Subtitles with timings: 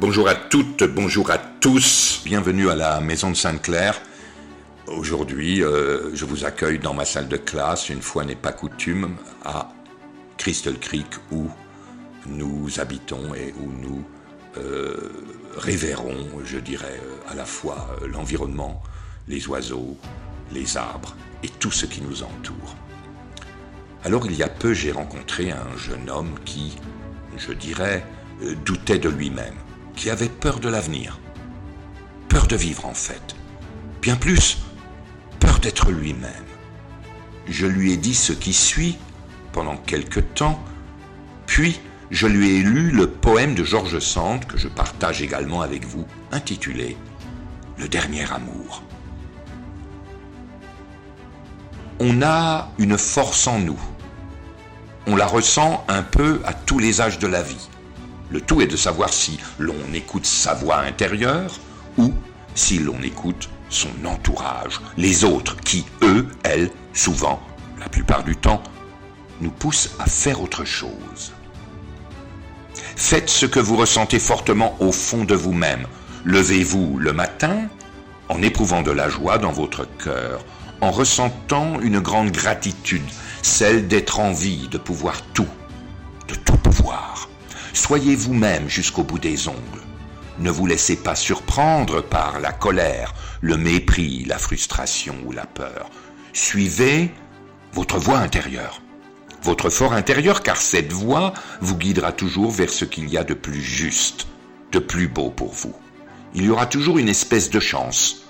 [0.00, 2.22] Bonjour à toutes, bonjour à tous.
[2.24, 4.00] Bienvenue à la Maison de Sainte-Claire.
[4.86, 9.16] Aujourd'hui, euh, je vous accueille dans ma salle de classe, une fois n'est pas coutume,
[9.44, 9.72] à
[10.36, 11.50] Crystal Creek où
[12.26, 14.04] nous habitons et où nous
[14.56, 15.10] euh,
[15.56, 18.80] révérons, je dirais, à la fois l'environnement,
[19.26, 19.96] les oiseaux,
[20.52, 22.76] les arbres et tout ce qui nous entoure.
[24.04, 26.76] Alors il y a peu, j'ai rencontré un jeune homme qui,
[27.36, 28.06] je dirais,
[28.44, 29.56] euh, doutait de lui-même,
[29.98, 31.18] qui avait peur de l'avenir,
[32.28, 33.34] peur de vivre en fait,
[34.00, 34.58] bien plus,
[35.40, 36.30] peur d'être lui-même.
[37.48, 38.96] Je lui ai dit ce qui suit
[39.52, 40.62] pendant quelque temps,
[41.46, 41.80] puis
[42.12, 46.06] je lui ai lu le poème de George Sand que je partage également avec vous,
[46.30, 46.96] intitulé
[47.76, 48.84] Le dernier amour.
[51.98, 53.80] On a une force en nous.
[55.08, 57.68] On la ressent un peu à tous les âges de la vie.
[58.30, 61.58] Le tout est de savoir si l'on écoute sa voix intérieure
[61.96, 62.12] ou
[62.54, 67.40] si l'on écoute son entourage, les autres qui, eux, elles, souvent,
[67.78, 68.62] la plupart du temps,
[69.40, 71.32] nous poussent à faire autre chose.
[72.96, 75.86] Faites ce que vous ressentez fortement au fond de vous-même.
[76.24, 77.68] Levez-vous le matin
[78.28, 80.44] en éprouvant de la joie dans votre cœur,
[80.80, 83.08] en ressentant une grande gratitude,
[83.42, 85.48] celle d'être en vie, de pouvoir tout.
[87.78, 89.84] Soyez vous-même jusqu'au bout des ongles.
[90.40, 95.88] Ne vous laissez pas surprendre par la colère, le mépris, la frustration ou la peur.
[96.32, 97.14] Suivez
[97.72, 98.82] votre voix intérieure
[99.44, 103.34] votre fort intérieur, car cette voix vous guidera toujours vers ce qu'il y a de
[103.34, 104.26] plus juste,
[104.72, 105.74] de plus beau pour vous.
[106.34, 108.24] Il y aura toujours une espèce de chance,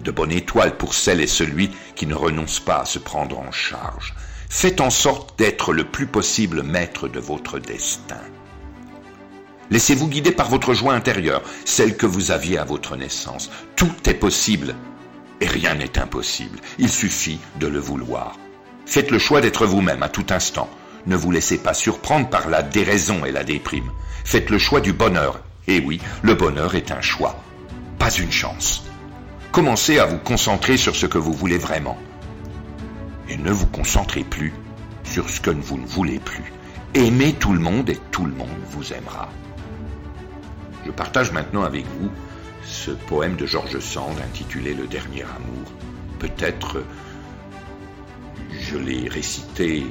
[0.00, 3.52] de bonne étoile pour celle et celui qui ne renonce pas à se prendre en
[3.52, 4.16] charge.
[4.50, 8.20] Faites en sorte d'être le plus possible maître de votre destin.
[9.70, 13.50] Laissez-vous guider par votre joie intérieure, celle que vous aviez à votre naissance.
[13.76, 14.74] Tout est possible
[15.40, 16.58] et rien n'est impossible.
[16.78, 18.38] Il suffit de le vouloir.
[18.86, 20.68] Faites le choix d'être vous-même à tout instant.
[21.06, 23.90] Ne vous laissez pas surprendre par la déraison et la déprime.
[24.24, 25.40] Faites le choix du bonheur.
[25.66, 27.42] Et oui, le bonheur est un choix,
[27.98, 28.84] pas une chance.
[29.50, 31.98] Commencez à vous concentrer sur ce que vous voulez vraiment.
[33.28, 34.52] Et ne vous concentrez plus
[35.04, 36.52] sur ce que vous ne voulez plus.
[36.94, 39.30] Aimez tout le monde et tout le monde vous aimera.
[40.84, 42.10] Je partage maintenant avec vous
[42.64, 45.72] ce poème de Georges Sand intitulé Le dernier amour.
[46.18, 46.82] Peut-être
[48.50, 49.84] je l'ai récité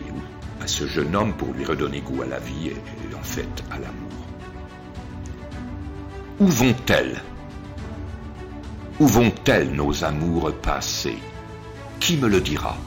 [0.62, 3.76] à ce jeune homme pour lui redonner goût à la vie et, en fait à
[3.76, 4.12] l'amour.
[6.40, 7.22] Où vont-elles?
[9.00, 11.20] Où vont-elles nos amours passés?
[12.00, 12.78] Qui me le dira?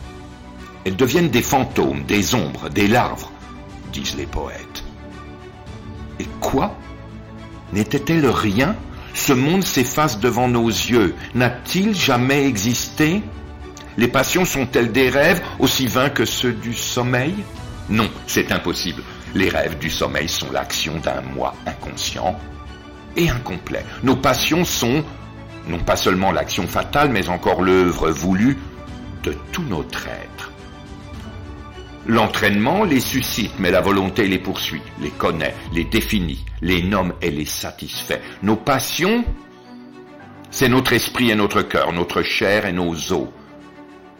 [0.84, 3.26] Elles deviennent des fantômes, des ombres, des larves,
[3.92, 4.84] disent les poètes.
[6.20, 6.76] Et quoi
[7.72, 8.76] N'était-elle rien?
[9.14, 11.14] Ce monde s'efface devant nos yeux.
[11.34, 13.22] N'a-t-il jamais existé?
[13.96, 17.34] Les passions sont-elles des rêves aussi vains que ceux du sommeil?
[17.88, 19.02] Non, c'est impossible.
[19.34, 22.38] Les rêves du sommeil sont l'action d'un moi inconscient
[23.16, 23.84] et incomplet.
[24.02, 25.02] Nos passions sont
[25.68, 28.58] non pas seulement l'action fatale, mais encore l'œuvre voulue
[29.22, 30.35] de tout notre être.
[32.08, 37.30] L'entraînement les suscite, mais la volonté les poursuit, les connaît, les définit, les nomme et
[37.30, 38.22] les satisfait.
[38.42, 39.24] Nos passions,
[40.50, 43.28] c'est notre esprit et notre cœur, notre chair et nos os,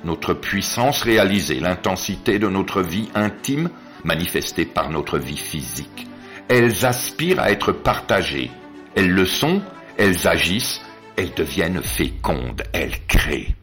[0.05, 3.71] notre puissance réalisée, l'intensité de notre vie intime
[4.05, 6.09] manifestée par notre vie physique.
[6.49, 8.51] Elles aspirent à être partagées.
[8.97, 9.63] Elles le sont,
[9.97, 10.81] elles agissent,
[11.17, 13.55] elles deviennent fécondes, elles créent.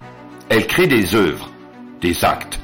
[0.48, 1.50] Elles créent des œuvres,
[2.02, 2.60] des actes,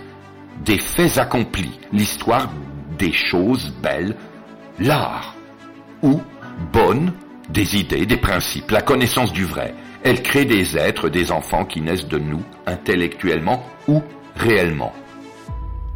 [0.65, 2.49] des faits accomplis, l'histoire
[2.97, 4.15] des choses belles,
[4.79, 5.35] l'art,
[6.01, 6.21] ou
[6.73, 7.13] bonnes,
[7.49, 9.73] des idées, des principes, la connaissance du vrai,
[10.03, 14.01] elle crée des êtres, des enfants qui naissent de nous, intellectuellement ou
[14.35, 14.93] réellement.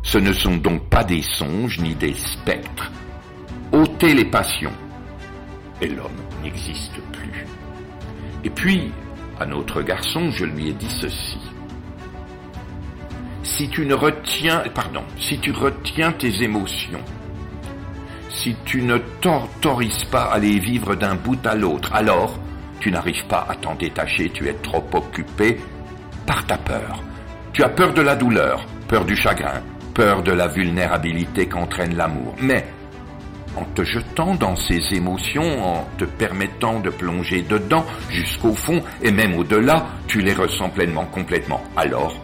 [0.01, 2.91] Ce ne sont donc pas des songes ni des spectres.
[3.71, 4.73] ôtez les passions,
[5.81, 7.45] et l'homme n'existe plus.
[8.43, 8.91] Et puis,
[9.39, 11.39] à notre garçon, je lui ai dit ceci.
[13.55, 17.03] Si tu ne retiens, pardon, si retiens tes émotions,
[18.27, 22.39] si tu ne t'autorises pas à les vivre d'un bout à l'autre, alors
[22.79, 25.59] tu n'arrives pas à t'en détacher, tu es trop occupé
[26.25, 27.03] par ta peur.
[27.53, 29.61] Tu as peur de la douleur, peur du chagrin,
[29.93, 32.33] peur de la vulnérabilité qu'entraîne l'amour.
[32.41, 32.65] Mais
[33.55, 39.11] en te jetant dans ces émotions, en te permettant de plonger dedans jusqu'au fond et
[39.11, 41.61] même au-delà, tu les ressens pleinement, complètement.
[41.77, 42.15] Alors,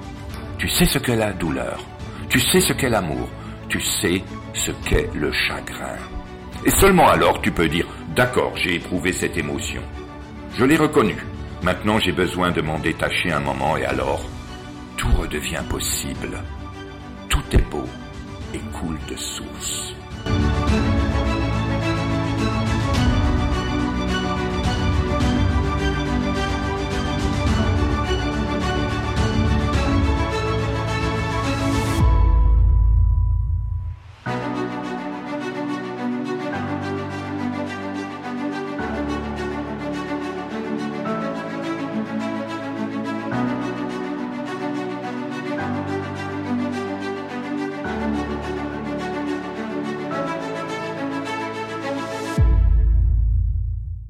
[0.60, 1.80] tu sais ce qu'est la douleur,
[2.30, 3.30] tu sais ce qu'est l'amour,
[3.70, 4.22] tu sais
[4.54, 5.96] ce qu'est le chagrin.
[6.66, 9.82] Et seulement alors tu peux dire D'accord, j'ai éprouvé cette émotion.
[10.58, 11.26] Je l'ai reconnue.
[11.64, 14.22] Maintenant, j'ai besoin de m'en détacher un moment et alors,
[14.98, 16.38] tout redevient possible.
[17.30, 17.86] Tout est beau
[18.54, 19.94] et coule de source.